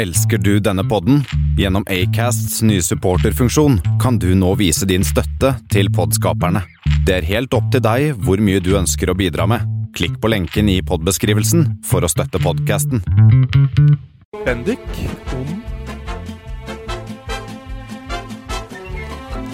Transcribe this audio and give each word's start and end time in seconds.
Elsker 0.00 0.38
du 0.38 0.54
denne 0.64 0.80
podden? 0.88 1.18
Gjennom 1.58 1.84
Acasts 1.92 2.62
nye 2.64 2.80
supporterfunksjon 2.80 3.74
kan 4.00 4.16
du 4.16 4.30
nå 4.32 4.54
vise 4.56 4.86
din 4.88 5.04
støtte 5.04 5.50
til 5.68 5.90
podskaperne. 5.92 6.62
Det 7.04 7.18
er 7.18 7.26
helt 7.28 7.52
opp 7.52 7.66
til 7.74 7.82
deg 7.84 8.14
hvor 8.24 8.40
mye 8.40 8.62
du 8.64 8.70
ønsker 8.78 9.12
å 9.12 9.16
bidra 9.18 9.44
med. 9.50 9.66
Klikk 9.92 10.16
på 10.22 10.30
lenken 10.32 10.72
i 10.72 10.78
podbeskrivelsen 10.80 11.66
for 11.84 12.00
å 12.00 12.08
støtte 12.08 12.40
podkasten. 12.40 13.04
Bendik 14.46 14.88
om 15.36 15.52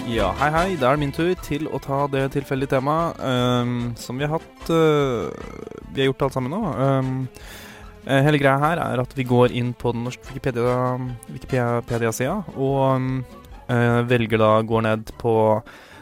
Ja, 0.07 0.31
hei 0.39 0.51
hei. 0.55 0.67
Da 0.79 0.93
er 0.93 0.95
det 0.95 1.03
min 1.03 1.11
tur 1.11 1.35
til 1.43 1.67
å 1.67 1.83
ta 1.83 2.05
det 2.07 2.29
tilfeldige 2.39 2.77
temaet 2.77 3.19
um, 3.19 3.79
som 3.99 4.15
vi 4.15 4.23
har 4.23 4.39
hatt 4.39 4.69
uh, 4.71 5.27
Vi 5.91 6.05
har 6.05 6.13
gjort 6.13 6.29
alt 6.29 6.39
sammen 6.39 6.55
nå. 6.55 6.61
Um, 6.71 7.25
hele 8.07 8.39
greia 8.39 8.59
her 8.61 8.79
er 8.79 9.01
at 9.03 9.13
vi 9.17 9.25
går 9.27 9.53
inn 9.57 9.73
på 9.75 9.91
den 9.95 10.05
norske 10.07 10.23
Wikipedia-sida 10.29 11.67
Wikipedia 11.81 12.37
og 12.55 13.03
uh, 13.67 14.01
velger 14.07 14.41
da 14.41 14.51
går 14.63 14.85
ned 14.87 15.11
på 15.19 15.33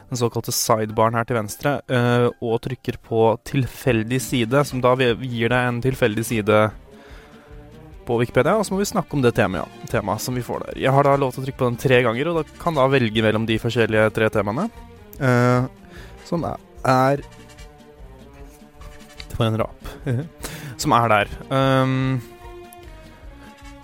den 0.10 0.20
såkalte 0.20 0.54
sidebaren 0.54 1.18
her 1.18 1.26
til 1.26 1.40
venstre 1.40 1.78
uh, 1.90 2.28
og 2.46 2.60
trykker 2.66 3.00
på 3.02 3.28
tilfeldig 3.48 4.22
side, 4.22 4.66
som 4.70 4.84
da 4.84 4.94
gir 4.96 5.50
deg 5.50 5.62
en 5.62 5.82
tilfeldig 5.84 6.26
side 6.28 6.60
på 8.06 8.20
Wikipedia, 8.22 8.54
og 8.54 8.66
så 8.68 8.76
må 8.76 8.84
vi 8.84 8.90
snakke 8.90 9.18
om 9.18 9.24
det 9.26 9.34
temaet, 9.38 9.72
temaet 9.90 10.22
som 10.22 10.36
vi 10.38 10.46
får 10.46 10.68
der. 10.68 10.82
Jeg 10.84 10.94
har 10.94 11.08
da 11.08 11.16
lov 11.18 11.34
til 11.34 11.42
å 11.42 11.48
trykke 11.48 11.62
på 11.64 11.70
den 11.72 11.80
tre 11.82 12.02
ganger, 12.06 12.30
og 12.30 12.38
da 12.38 12.60
kan 12.62 12.78
da 12.78 12.86
velge 12.92 13.26
mellom 13.26 13.48
de 13.50 13.58
forskjellige 13.62 14.12
tre 14.14 14.30
temaene. 14.34 14.68
Uh, 15.18 15.66
som 16.28 16.46
er, 16.46 16.62
er 16.86 17.24
Det 19.26 19.40
var 19.40 19.48
en 19.50 19.60
rap. 19.64 19.90
som 20.86 20.94
er 20.94 21.08
der. 21.12 21.28
Um, 21.50 22.22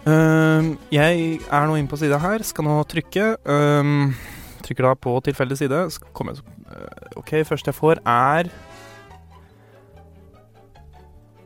um, 0.05 0.77
jeg 0.93 1.39
er 1.49 1.67
nå 1.67 1.75
inne 1.79 1.89
på 1.89 1.97
sida 1.99 2.17
her, 2.21 2.43
skal 2.45 2.63
nå 2.67 2.75
trykke. 2.89 3.35
Um, 3.45 4.13
trykker 4.61 4.87
da 4.87 4.93
på 4.93 5.19
tilfeldig 5.25 5.57
side. 5.57 5.89
Kommer 6.13 6.33
jeg 6.37 6.43
uh, 6.69 7.21
OK, 7.21 7.31
første 7.47 7.67
jeg 7.71 7.75
får, 7.75 7.95
er 8.05 8.43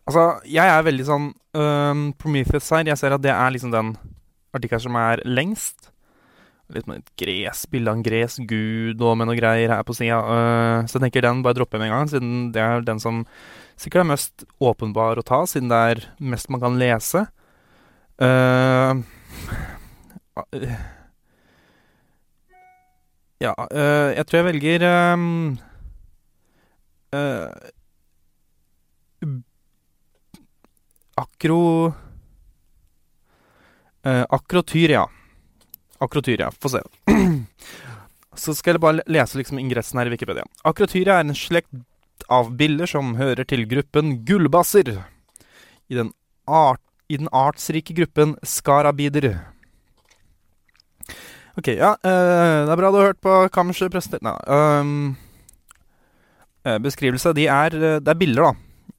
Altså, 0.06 0.24
jeg 0.46 0.70
er 0.70 0.86
veldig 0.86 1.04
sånn 1.06 1.26
um, 1.58 2.02
Prometheus 2.20 2.70
her. 2.70 2.86
Jeg 2.86 2.98
ser 3.00 3.16
at 3.16 3.24
det 3.24 3.32
er 3.34 3.50
liksom 3.54 3.72
den 3.74 3.88
artikkelen 4.54 4.84
som 4.84 4.98
er 5.00 5.22
lengst. 5.26 5.90
Litt 6.74 6.86
med 6.90 7.02
et 7.02 7.10
gres, 7.18 7.64
bilde 7.70 7.90
av 7.90 7.98
en 7.98 8.06
gresgud 8.06 9.02
og 9.02 9.16
med 9.18 9.26
noe 9.28 9.38
greier 9.38 9.70
her 9.74 9.82
på 9.86 9.94
sida. 9.98 10.18
Uh, 10.22 10.78
så 10.86 10.98
jeg 10.98 11.04
tenker 11.06 11.26
den 11.26 11.42
bare 11.46 11.58
dropper 11.58 11.82
med 11.82 11.88
en 11.90 11.94
gang, 11.96 12.10
siden 12.10 12.32
det 12.54 12.62
er 12.62 12.86
den 12.86 13.02
som 13.02 13.24
sikkert 13.76 14.02
er 14.04 14.10
mest 14.14 14.46
åpenbar 14.62 15.18
å 15.18 15.26
ta, 15.26 15.42
siden 15.46 15.70
det 15.70 15.80
er 15.90 15.98
mest 16.34 16.50
man 16.54 16.62
kan 16.62 16.78
lese. 16.80 17.26
Uh, 18.22 18.92
ja, 23.44 23.52
uh, 23.52 24.10
jeg 24.14 24.24
tror 24.26 24.38
jeg 24.38 24.48
velger 24.52 24.86
um, 25.14 25.58
uh, 27.14 27.50
Akro 31.16 31.92
Akrotyria. 34.06 35.02
Akrotyria. 35.98 36.50
Få 36.62 36.68
se. 36.68 36.82
Så 38.38 38.54
skal 38.54 38.76
jeg 38.76 38.82
bare 38.84 39.02
lese 39.10 39.40
liksom 39.40 39.58
ingressen 39.58 39.98
her 39.98 40.06
i 40.06 40.12
Wikipedia. 40.12 40.44
Akrotyria 40.68 41.16
er 41.18 41.26
en 41.26 41.34
slekt 41.34 41.72
av 42.32 42.52
biller 42.58 42.86
som 42.86 43.16
hører 43.18 43.48
til 43.48 43.64
gruppen 43.66 44.20
gullbasser. 44.28 44.92
I 45.90 45.98
den 45.98 46.12
art 46.46 46.82
i 47.08 47.18
den 47.20 47.30
artsrike 47.34 47.94
gruppen 47.94 48.34
skarabider. 48.42 49.38
OK, 51.56 51.70
ja. 51.78 51.94
Uh, 52.02 52.66
det 52.66 52.74
er 52.74 52.80
bra 52.80 52.90
du 52.90 52.98
har 52.98 53.12
hørt 53.12 53.22
på 53.24 53.36
Kammerset 53.54 53.92
prester... 53.94 54.20
Nei. 54.26 54.34
Um, 54.50 55.16
beskrivelse. 56.82 57.30
De 57.38 57.46
er 57.46 57.70
Det 58.02 58.10
er 58.10 58.18
bilder, 58.18 58.48
da. 58.50 58.52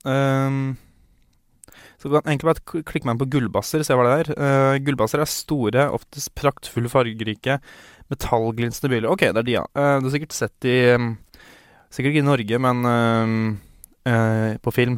Um, 0.07 0.77
så 1.97 2.11
kan 2.11 2.29
egentlig 2.29 2.51
bare 2.51 2.83
klikke 2.85 3.07
meg 3.07 3.15
inn 3.15 3.21
på 3.23 3.29
gullbasser, 3.33 3.81
se 3.85 3.95
hva 3.97 4.05
det 4.05 4.17
er. 4.21 4.27
Uh, 4.37 4.73
gullbasser 4.85 5.23
er 5.23 5.29
store, 5.31 5.87
oftest 5.97 6.29
praktfulle, 6.37 6.91
fargerike, 6.93 7.57
metallglinsende 8.13 8.91
biler. 8.93 9.09
OK, 9.09 9.25
det 9.31 9.41
er 9.41 9.47
de, 9.47 9.55
ja. 9.55 9.63
Uh, 9.73 9.97
du 9.97 10.09
har 10.09 10.13
sikkert 10.13 10.37
sett 10.37 10.53
de 10.65 10.75
um, 10.93 11.15
Sikkert 11.87 12.11
ikke 12.11 12.19
i 12.19 12.27
Norge, 12.27 12.57
men 12.59 12.83
uh, 12.85 14.55
på 14.59 14.71
film. 14.75 14.97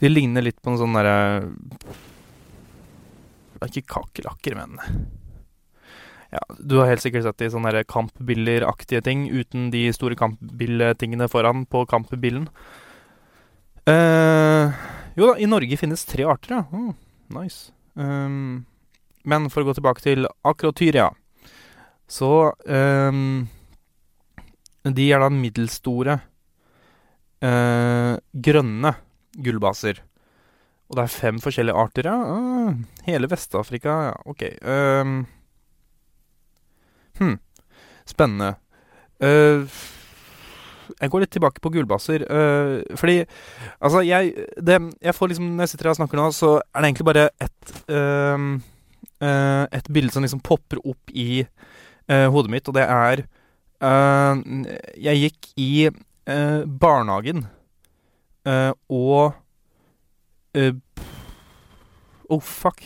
De 0.00 0.08
ligner 0.08 0.44
litt 0.44 0.56
på 0.64 0.72
en 0.72 0.78
sånn 0.80 0.96
derre 0.96 1.16
Det 3.54 3.60
er 3.60 3.70
ikke 3.70 3.92
kakerlakker, 3.92 4.56
men 4.56 4.80
ja, 6.32 6.40
Du 6.58 6.78
har 6.80 6.88
helt 6.88 7.04
sikkert 7.04 7.26
sett 7.28 7.44
de 7.44 7.50
sånne 7.52 7.84
kampbilleraktige 7.88 9.04
ting 9.04 9.26
uten 9.28 9.68
de 9.72 9.84
store 9.96 10.16
kampbilletingene 10.18 11.28
foran 11.28 11.66
på 11.68 11.84
kampbillen. 11.92 12.48
Jo 15.18 15.32
da, 15.32 15.38
i 15.42 15.48
Norge 15.50 15.76
finnes 15.76 16.04
tre 16.06 16.22
arter, 16.30 16.52
ja. 16.54 16.64
Oh, 16.70 16.92
nice. 17.34 17.72
Um, 17.98 18.66
men 19.26 19.48
for 19.50 19.64
å 19.64 19.66
gå 19.66 19.74
tilbake 19.74 20.04
til 20.04 20.28
akrotyria, 20.46 21.08
så 22.08 22.52
um, 22.64 23.48
De 24.86 25.08
er 25.10 25.20
da 25.20 25.28
middelstore, 25.34 26.20
uh, 27.42 28.14
grønne 28.46 28.94
gullbaser. 29.34 29.98
Og 30.88 30.96
det 30.96 31.04
er 31.04 31.12
fem 31.12 31.42
forskjellige 31.42 31.82
arter, 31.82 32.08
ja. 32.08 32.14
Ah, 32.14 32.78
hele 33.10 33.28
Vest-Afrika, 33.28 33.98
ja. 34.06 34.14
OK. 34.30 34.46
Um, 34.62 35.18
hm. 37.18 37.36
Spennende. 38.08 38.54
Uh, 39.18 39.66
jeg 40.94 41.12
går 41.12 41.24
litt 41.24 41.32
tilbake 41.34 41.62
på 41.64 41.72
gullbasser. 41.74 42.24
Uh, 42.28 42.96
fordi 42.98 43.20
Altså, 43.80 44.02
jeg 44.06 44.32
det, 44.56 44.78
Jeg 45.02 45.14
får 45.14 45.28
liksom 45.32 45.52
Når 45.56 45.66
jeg 45.66 45.72
sitter 45.72 45.88
her 45.88 45.94
og 45.94 46.00
snakker 46.00 46.20
nå, 46.20 46.28
så 46.34 46.50
er 46.58 46.80
det 46.80 46.88
egentlig 46.88 47.08
bare 47.08 47.28
et 47.40 47.72
uh, 47.92 48.46
uh, 49.22 49.64
Et 49.78 49.92
bilde 49.92 50.14
som 50.14 50.24
liksom 50.24 50.40
popper 50.44 50.82
opp 50.84 51.14
i 51.14 51.44
hodet 52.08 52.48
mitt, 52.48 52.68
og 52.70 52.72
det 52.72 52.86
er 52.88 53.20
Jeg 54.96 55.20
gikk 55.20 55.50
i 55.60 55.90
barnehagen 56.80 57.44
Uh, 58.48 58.72
og 58.88 59.34
Oh, 62.30 62.40
fuck. 62.40 62.82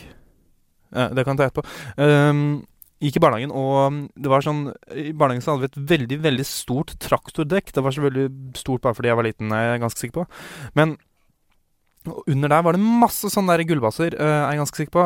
Det 0.91 1.23
kan 1.25 1.33
jeg 1.33 1.39
ta 1.39 1.47
etterpå. 1.49 1.63
Um, 1.97 2.61
gikk 3.03 3.19
i 3.19 3.23
barnehagen, 3.23 3.51
og 3.51 3.97
det 4.15 4.31
var 4.31 4.45
sånn 4.45 4.67
I 4.95 5.11
barnehagen 5.11 5.43
så 5.43 5.53
hadde 5.53 5.65
vi 5.65 5.71
et 5.71 5.89
veldig 5.91 6.19
veldig 6.23 6.45
stort 6.47 6.93
traktordekk. 7.03 7.73
Det 7.75 7.83
var 7.83 7.95
så 7.95 8.05
veldig 8.05 8.27
stort 8.59 8.83
bare 8.85 8.97
fordi 8.97 9.11
jeg 9.11 9.19
var 9.19 9.27
liten, 9.27 9.51
jeg 9.51 9.73
er 9.73 9.81
ganske 9.83 9.99
sikker 9.99 10.21
på. 10.21 10.25
Men 10.79 10.95
under 12.27 12.51
der 12.51 12.63
var 12.65 12.75
det 12.75 12.83
masse 13.03 13.31
sånne 13.31 13.55
der 13.55 13.67
gullbaser, 13.67 14.15
uh, 14.19 14.39
er 14.43 14.53
jeg 14.53 14.61
ganske 14.63 14.81
sikker 14.81 14.95
på. 14.95 15.05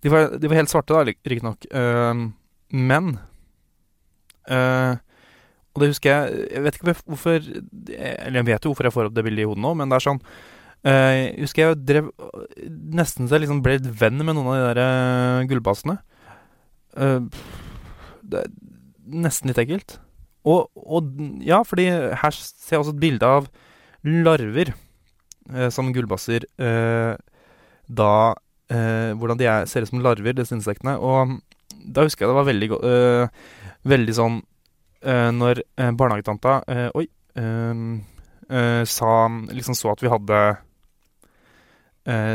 De 0.00 0.12
var, 0.12 0.30
de, 0.40 0.48
var, 0.48 0.56
helt 0.56 0.72
svarte, 0.72 0.96
da, 0.96 1.04
riktignok. 1.28 1.66
Uh, 1.72 2.30
men 2.72 3.14
uh, 4.48 4.96
og 5.70 5.82
det 5.82 5.90
husker 5.92 6.10
jeg 6.10 6.46
Jeg 6.50 6.62
vet 6.64 6.76
ikke 6.76 6.94
hvorfor 7.06 7.36
Eller 7.42 8.38
jeg 8.40 8.46
vet 8.46 8.64
jo 8.64 8.70
hvorfor 8.70 8.86
jeg 8.86 8.94
får 8.94 9.08
opp 9.08 9.14
det 9.16 9.24
bildet 9.26 9.44
i 9.44 9.48
hodet 9.50 9.62
nå, 9.62 9.72
men 9.78 9.90
det 9.90 9.98
er 9.98 10.04
sånn 10.06 10.20
uh, 10.22 10.30
Jeg 10.80 11.34
husker 11.42 11.60
jeg 11.60 11.78
drev 11.84 12.06
Nesten 12.96 13.26
så 13.28 13.36
jeg 13.36 13.42
liksom 13.42 13.58
ble 13.60 13.74
litt 13.76 13.88
venn 14.00 14.16
med 14.22 14.32
noen 14.32 14.46
av 14.48 14.54
de 14.56 14.68
der 14.70 14.78
uh, 14.80 15.48
gullbasene. 15.50 15.98
Uh, 16.96 17.26
det 18.24 18.44
er 18.44 18.54
nesten 19.10 19.50
litt 19.50 19.60
ekkelt. 19.60 19.98
Og, 20.48 20.70
og, 20.72 21.10
ja, 21.44 21.60
fordi 21.68 21.90
her 21.90 22.36
ser 22.36 22.78
jeg 22.78 22.84
også 22.84 22.94
et 22.94 23.02
bilde 23.02 23.28
av 23.28 23.50
larver 24.06 24.72
som 25.74 25.90
gullbasser 25.92 26.46
da 27.90 28.12
eh, 28.70 29.12
hvordan 29.18 29.40
de 29.40 29.48
er, 29.48 29.66
ser 29.66 29.84
ut 29.84 29.90
som 29.90 30.02
larver, 30.04 30.36
disse 30.36 30.54
insektene. 30.56 30.96
Og 30.98 31.36
da 31.94 32.06
husker 32.06 32.24
jeg 32.24 32.30
det 32.30 32.38
var 32.38 32.48
veldig 32.48 32.70
eh, 32.76 33.42
Veldig 33.88 34.12
sånn 34.12 34.34
eh, 35.00 35.30
Når 35.32 35.62
eh, 35.64 35.92
barnehagetanta 35.96 36.58
eh, 36.68 36.88
Oi. 36.98 37.06
Uh, 37.40 38.82
sa 38.84 39.12
Liksom 39.54 39.76
så 39.78 39.92
at 39.94 40.02
vi 40.02 40.10
hadde 40.10 40.40
eh, 40.50 40.58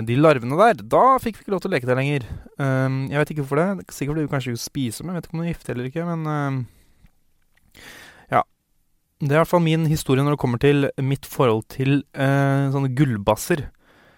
de 0.08 0.16
larvene 0.20 0.58
der. 0.60 0.82
Da 0.96 1.04
fikk 1.20 1.40
vi 1.40 1.46
ikke 1.46 1.54
lov 1.56 1.64
til 1.64 1.72
å 1.72 1.76
leke 1.76 1.90
der 1.90 1.98
lenger. 2.00 2.26
jeg 2.60 3.20
vet 3.20 3.32
ikke 3.34 3.44
hvorfor 3.44 3.60
det. 3.60 3.86
Sikkert 3.92 4.14
fordi 4.14 4.26
vi 4.26 4.32
kanskje 4.32 4.54
ikke 4.54 4.64
spiser 4.64 5.04
dem. 5.04 5.12
Jeg 5.12 5.18
vet 5.18 5.28
ikke 5.28 5.36
om 5.36 5.42
de 5.42 5.48
er 5.48 5.54
gifte 5.54 5.74
eller 5.74 5.90
ikke, 5.90 6.06
men 6.10 6.22
Ja. 8.32 8.42
Det 9.20 9.32
er 9.32 9.38
i 9.38 9.42
hvert 9.42 9.52
fall 9.52 9.66
min 9.66 9.86
historie 9.92 10.24
når 10.24 10.36
det 10.38 10.42
kommer 10.44 10.62
til 10.62 10.90
mitt 11.04 11.26
forhold 11.28 11.66
til 11.76 12.04
sånne 12.16 12.94
gullbasser. 12.96 13.66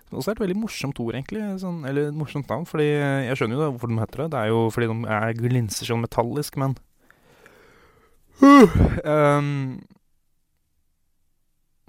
Det 0.08 0.16
er 0.16 0.22
også 0.22 0.32
et 0.38 0.40
veldig 0.40 0.56
morsomt 0.56 1.00
ord, 1.04 1.16
egentlig. 1.18 1.42
Sånn, 1.60 1.82
eller 1.84 2.08
et 2.08 2.16
morsomt 2.16 2.48
navn. 2.48 2.64
Fordi 2.70 2.86
jeg 2.88 3.36
skjønner 3.36 3.58
jo 3.58 3.64
da 3.66 3.72
hvorfor 3.74 3.92
de 3.92 3.98
heter 4.00 4.22
det. 4.22 4.28
Det 4.32 4.40
er 4.40 4.52
jo 4.54 4.60
fordi 4.72 4.88
de 4.88 4.96
er 5.18 5.34
glinser 5.36 5.90
sånn 5.90 6.06
metallisk, 6.06 6.56
men 6.62 6.78
uh, 8.40 8.78
um, 9.04 9.50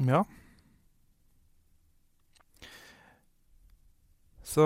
Ja. 0.08 0.24
Så 4.48 4.64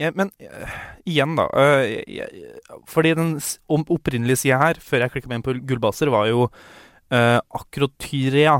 ja, 0.00 0.10
Men 0.12 0.30
uh, 0.44 0.72
igjen, 1.08 1.36
da. 1.38 1.46
Uh, 1.56 1.84
jeg, 1.88 2.48
fordi 2.88 3.14
den 3.16 3.36
opprinnelige 3.72 4.42
sida 4.44 4.60
her, 4.60 4.80
før 4.82 5.06
jeg 5.06 5.14
klikka 5.14 5.30
meg 5.30 5.40
inn 5.40 5.46
på 5.46 5.56
gullbaser, 5.70 6.12
var 6.12 6.28
jo 6.28 6.48
uh, 6.48 7.38
akrotyria. 7.56 8.58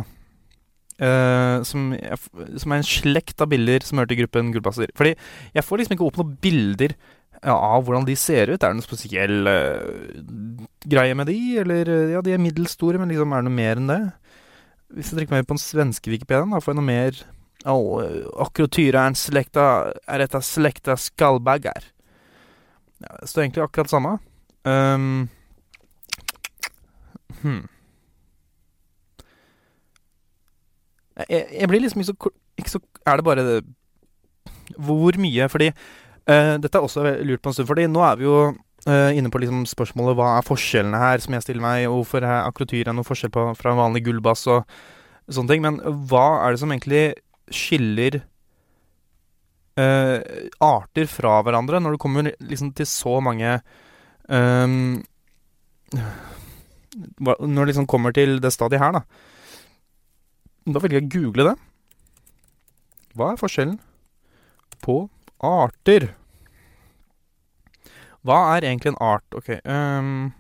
Uh, 0.97 1.61
som, 1.69 1.91
jeg, 1.93 2.17
som, 2.57 2.73
er 2.73 2.81
en 2.81 2.89
slekt 2.89 3.43
av 3.45 3.51
bilder 3.53 3.85
som 3.85 4.01
hører 4.01 4.15
til 4.15 4.23
gruppen 4.23 4.55
gullbasser. 4.55 4.95
Fordi 4.97 5.13
jeg 5.53 5.67
får 5.67 5.83
liksom 5.83 5.97
ikke 5.99 6.09
opp 6.09 6.21
noen 6.23 6.39
bilder 6.41 6.97
av 7.53 7.85
hvordan 7.85 8.07
de 8.09 8.17
ser 8.17 8.49
ut. 8.49 8.57
Er 8.57 8.73
det 8.73 8.79
noen 8.79 8.87
spesiell 8.87 9.51
uh, 9.51 10.65
greie 10.89 11.19
med 11.21 11.29
de? 11.29 11.41
Eller 11.61 11.93
ja, 12.15 12.25
de 12.25 12.33
er 12.33 12.41
middels 12.41 12.79
store, 12.79 13.03
men 13.03 13.13
liksom 13.13 13.37
er 13.37 13.45
det 13.45 13.51
noe 13.51 13.61
mer 13.61 13.83
enn 13.83 13.93
det? 13.93 14.03
Hvis 14.97 15.13
jeg 15.13 15.21
trykker 15.21 15.37
meg 15.37 15.45
på 15.45 15.59
den 15.59 15.67
svenske 15.67 16.15
Wikipediaen, 16.15 16.57
da 16.57 16.65
får 16.65 16.73
jeg 16.73 16.81
noe 16.81 16.89
mer 16.89 17.25
oh, 17.71 18.03
Akrotyra 18.47 19.07
er 19.11 20.25
et 20.25 20.35
av 20.35 20.45
slekta 20.45 20.97
skallbagger. 21.01 21.93
Ja, 23.03 23.17
det 23.21 23.29
står 23.29 23.43
egentlig 23.43 23.65
akkurat 23.65 23.91
samme. 23.91 24.19
Um, 24.67 25.29
hmm. 27.43 27.65
Jeg, 31.29 31.47
jeg 31.61 31.69
blir 31.69 31.81
liksom 31.81 32.03
ikke 32.03 32.11
så, 32.11 32.31
ikke 32.59 32.71
så 32.71 32.81
Er 33.07 33.17
det 33.17 33.25
bare 33.25 33.45
det, 33.47 33.61
Hvor 34.77 35.17
mye? 35.23 35.49
Fordi 35.49 35.71
uh, 35.71 36.57
Dette 36.61 36.77
er 36.77 36.83
også 36.83 37.05
lurt 37.23 37.41
på 37.43 37.49
en 37.49 37.55
stund, 37.55 37.69
fordi 37.69 37.87
nå 37.87 38.03
er 38.05 38.17
vi 38.17 38.27
jo 38.27 38.41
uh, 38.89 39.11
inne 39.17 39.31
på 39.31 39.39
liksom 39.39 39.65
spørsmålet 39.71 40.19
hva 40.19 40.33
er 40.37 40.49
forskjellene 40.49 40.99
her, 41.01 41.23
som 41.23 41.35
jeg 41.35 41.47
stiller 41.47 41.63
meg. 41.63 41.87
Hvorfor 41.93 42.25
er 42.25 42.45
akrotyr 42.49 42.93
noe 42.93 43.07
forskjell 43.07 43.33
på, 43.33 43.47
fra 43.59 43.73
en 43.73 43.81
vanlig 43.81 44.05
gullbass 44.09 44.47
og 44.51 44.67
sånne 45.29 45.53
ting. 45.53 45.65
Men 45.65 45.81
hva 46.11 46.27
er 46.43 46.55
det 46.55 46.63
som 46.63 46.73
egentlig 46.75 47.07
skiller 47.53 48.21
uh, 49.79 50.19
arter 50.65 51.11
fra 51.11 51.39
hverandre, 51.47 51.81
når 51.83 51.97
det 51.97 52.03
kommer 52.03 52.31
liksom 52.41 52.73
til 52.77 52.89
så 52.91 53.19
mange 53.25 53.59
um, 54.29 55.03
Når 57.17 57.61
det 57.61 57.69
liksom 57.71 57.87
kommer 57.87 58.15
til 58.17 58.41
det 58.43 58.53
stadiet 58.55 58.83
her, 58.83 58.97
da. 58.97 59.03
Da 60.67 60.83
velger 60.83 60.99
jeg 60.99 61.07
å 61.07 61.13
google 61.13 61.51
det. 61.51 61.57
Hva 63.17 63.33
er 63.33 63.41
forskjellen 63.41 63.77
på 64.83 65.05
arter? 65.45 66.11
Hva 68.27 68.41
er 68.57 68.67
egentlig 68.67 68.91
en 68.95 69.01
art? 69.05 69.27
Ok 69.39 69.55
um, 69.63 70.33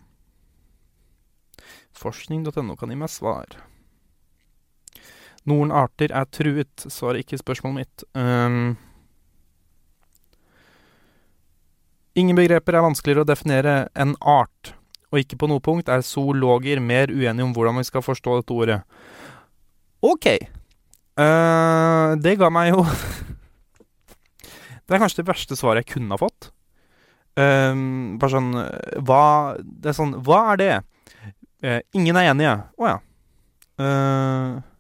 Forskning.no 1.96 2.74
kan 2.76 2.90
gi 2.92 2.98
meg 2.98 3.12
svar. 3.12 3.56
Noen 5.46 5.70
arter 5.74 6.10
er 6.10 6.26
truet, 6.34 6.86
svarer 6.90 7.20
ikke 7.22 7.38
spørsmålet 7.38 7.84
mitt. 7.84 8.04
Um, 8.18 8.74
ingen 12.18 12.38
begreper 12.38 12.74
er 12.74 12.86
vanskeligere 12.86 13.22
å 13.22 13.28
definere 13.28 13.76
enn 13.94 14.16
art, 14.20 14.72
og 15.12 15.22
ikke 15.22 15.38
på 15.38 15.50
noe 15.50 15.62
punkt 15.62 15.90
er 15.92 16.02
zoologer 16.02 16.82
mer 16.82 17.12
uenige 17.14 17.46
om 17.46 17.54
hvordan 17.54 17.78
vi 17.78 17.86
skal 17.86 18.02
forstå 18.02 18.40
dette 18.40 18.56
ordet. 18.56 18.80
OK. 20.02 20.26
Uh, 21.16 22.18
det 22.20 22.34
ga 22.36 22.50
meg 22.52 22.74
jo 22.74 22.82
Det 24.84 24.92
er 24.92 25.00
kanskje 25.00 25.22
det 25.22 25.30
verste 25.30 25.56
svaret 25.56 25.80
jeg 25.80 25.94
kunne 25.94 26.12
ha 26.12 26.20
fått. 26.20 26.50
Um, 27.36 28.16
bare 28.20 28.32
sånn 28.32 28.52
Hva 29.04 29.22
Det 29.60 29.90
er 29.90 29.96
sånn 29.96 30.14
Hva 30.24 30.38
er 30.54 30.60
det? 30.60 30.68
Uh, 31.64 31.80
ingen 31.96 32.16
er 32.16 32.30
enige. 32.30 32.52
Å 32.76 32.84
oh, 32.84 32.88
ja. 32.90 32.98
Uh, 33.80 34.75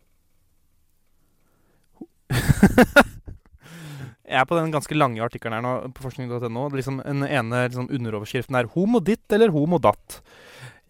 jeg 4.26 4.40
er 4.40 4.48
på 4.48 4.58
den 4.58 4.72
ganske 4.74 4.96
lange 4.98 5.22
artikkelen 5.24 5.58
her 5.58 5.64
nå 5.64 5.92
på 5.94 6.06
forskning.no. 6.06 6.68
Liksom, 6.74 7.00
den 7.04 7.26
ene 7.26 7.66
liksom, 7.68 7.90
underoverskriften 7.90 8.58
er 8.58 8.70
'Homo 8.72 9.00
ditt' 9.00 9.32
eller 9.32 9.50
'Homo 9.54 9.78
datt'. 9.78 10.20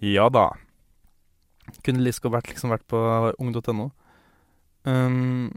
Ja 0.00 0.28
da. 0.28 0.50
Kunne 1.84 2.04
like 2.04 2.30
vært, 2.30 2.48
liksom, 2.52 2.70
vært 2.70 2.86
på 2.88 2.98
ung.no. 3.38 3.90
Um, 4.86 5.50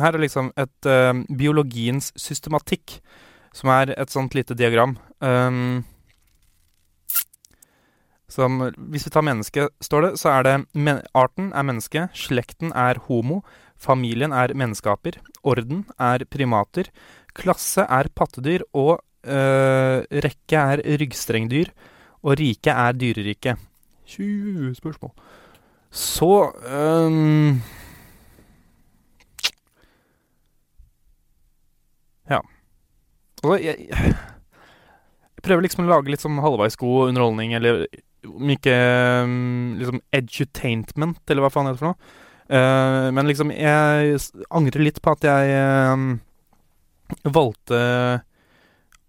her 0.00 0.14
er 0.14 0.22
liksom 0.22 0.52
et 0.56 0.88
uh, 0.88 1.12
biologiens 1.36 2.12
systematikk, 2.16 3.00
som 3.52 3.70
er 3.72 3.92
et 3.96 4.12
sånt 4.12 4.34
lite 4.36 4.56
diagram. 4.56 4.96
Um, 5.20 5.84
som 8.28 8.58
Hvis 8.90 9.06
vi 9.06 9.12
tar 9.14 9.22
menneske, 9.22 9.68
står 9.80 10.02
det, 10.02 10.12
så 10.20 10.28
er 10.34 10.42
det 10.42 11.04
arten 11.14 11.52
er 11.54 11.62
menneske, 11.62 12.08
slekten 12.12 12.72
er 12.74 12.98
homo, 13.06 13.42
familien 13.78 14.32
er 14.32 14.54
menneskeaper, 14.56 15.20
orden 15.46 15.84
er 16.00 16.24
primater, 16.30 16.90
klasse 17.36 17.84
er 17.84 18.10
pattedyr, 18.16 18.64
og 18.72 18.98
øh, 19.26 20.02
rekke 20.26 20.62
er 20.74 20.82
ryggstrengdyr, 21.00 21.72
og 22.22 22.38
rike 22.40 22.72
er 22.72 22.92
dyrerike. 22.96 23.56
20 24.06 24.74
spørsmål. 24.74 25.12
Så 25.90 26.52
øh, 26.66 27.56
Ja. 32.30 32.40
Altså, 33.44 33.56
jeg, 33.62 33.86
jeg 33.90 34.14
prøver 35.46 35.62
liksom 35.62 35.84
å 35.86 35.90
lage 35.92 36.10
litt 36.10 36.22
sånn 36.24 36.40
halvveis 36.42 36.78
god 36.80 37.12
underholdning, 37.12 37.54
eller 37.54 37.84
om 38.26 38.50
ikke 38.50 38.74
um, 39.22 39.76
liksom 39.78 40.00
edutainment, 40.16 41.22
eller 41.30 41.44
hva 41.44 41.52
faen 41.54 41.68
det 41.68 41.76
heter 41.76 41.84
for 41.84 41.92
noe. 41.92 42.24
Uh, 42.46 43.10
men 43.14 43.26
liksom, 43.26 43.50
jeg 43.50 44.20
angrer 44.54 44.84
litt 44.86 45.02
på 45.02 45.14
at 45.16 45.26
jeg 45.26 45.58
um, 45.92 46.08
valgte 47.26 47.80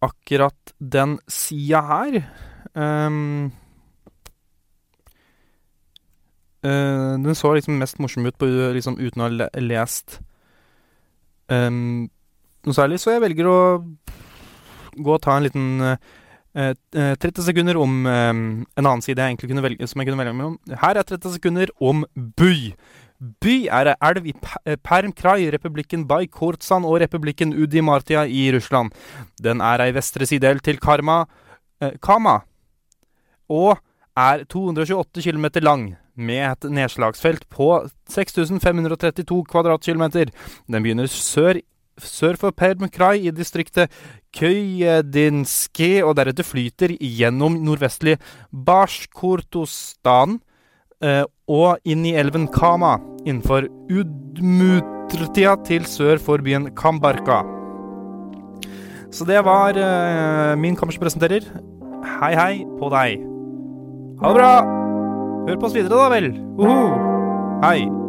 akkurat 0.02 0.74
den 0.80 1.18
sida 1.30 1.84
her. 1.86 2.20
Um, 2.74 3.52
uh, 6.66 7.18
den 7.22 7.38
så 7.38 7.54
liksom 7.54 7.78
mest 7.82 8.02
morsom 8.02 8.26
ut 8.26 8.38
på, 8.38 8.50
liksom, 8.78 8.98
uten 9.02 9.22
å 9.22 9.30
ha 9.30 9.50
lest 9.62 10.20
um, 11.50 12.08
noe 12.68 12.76
særlig, 12.76 13.00
så 13.02 13.16
jeg 13.16 13.24
velger 13.24 13.50
å 13.50 13.60
gå 14.98 15.14
og 15.14 15.22
ta 15.24 15.38
en 15.38 15.46
liten 15.46 15.68
uh, 15.86 15.98
30 16.58 16.98
eh, 16.98 17.44
sekunder 17.46 17.78
om 17.78 18.00
um, 18.06 18.40
en 18.66 18.88
annen 18.88 19.04
side 19.06 19.22
jeg 19.22 19.36
egentlig 19.36 19.52
kunne 19.52 19.62
velge, 19.62 19.88
som 19.90 20.02
jeg 20.02 20.10
kunne 20.10 20.22
velge 20.24 20.34
mellom. 20.34 20.56
Her 20.82 20.98
er 20.98 21.06
30 21.06 21.36
sekunder 21.36 21.74
om 21.78 22.02
By. 22.16 22.74
By 23.18 23.66
er 23.74 23.90
ei 23.94 23.98
elv 24.12 24.28
i 24.30 24.34
Permkraj, 24.86 25.48
republikken 25.56 26.06
Bajkortsan 26.10 26.86
og 26.86 27.00
republikken 27.02 27.56
Udimartia 27.58 28.28
i 28.30 28.52
Russland. 28.54 28.94
Den 29.42 29.62
er 29.62 29.82
ei 29.88 29.96
vestre 29.96 30.28
sidel 30.30 30.62
til 30.62 30.78
Karma 30.78 31.24
eh, 31.82 31.98
Kama 32.02 32.42
og 33.50 33.80
er 34.18 34.44
228 34.50 35.24
km 35.24 35.46
lang, 35.62 35.96
med 36.18 36.44
et 36.52 36.70
nedslagsfelt 36.74 37.46
på 37.50 37.88
6532 38.10 39.46
kvadratkilometer. 39.46 40.32
Den 40.68 40.84
begynner 40.84 41.08
sør 41.08 41.62
sør 41.98 42.36
for 42.38 42.54
Permkrai 42.54 43.26
i 43.26 43.32
distriktet 43.34 43.90
Køyedinski, 44.38 46.04
og 46.06 46.16
deretter 46.18 46.46
flyter 46.46 46.94
gjennom 46.94 47.58
nordvestlig 47.66 48.18
Bashkortostan 48.54 50.38
eh, 50.38 50.42
og 51.02 51.78
inn 51.88 52.06
i 52.08 52.16
elven 52.18 52.48
Kama 52.52 52.96
innenfor 53.28 53.68
Udmutrtia 53.92 55.56
til 55.68 55.86
sør 55.86 56.18
for 56.22 56.42
byen 56.44 56.72
Kambarka. 56.76 57.44
Så 59.12 59.26
det 59.26 59.40
var 59.46 59.78
eh, 59.78 60.56
min 60.60 60.76
kammers 60.76 61.00
presenterer. 61.00 61.46
Hei, 62.20 62.34
hei 62.36 62.66
på 62.80 62.90
deg. 62.92 63.24
Ha 64.20 64.34
det 64.34 64.40
bra! 64.40 64.52
Hør 65.48 65.62
på 65.62 65.70
oss 65.70 65.78
videre, 65.78 65.96
da 65.96 66.10
vel. 66.12 66.34
Uhu. 66.60 66.76
Hei. 67.64 68.07